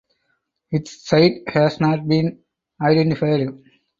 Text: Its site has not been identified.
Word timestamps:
Its 0.71 1.07
site 1.07 1.47
has 1.49 1.79
not 1.79 2.07
been 2.07 2.39
identified. 2.81 3.49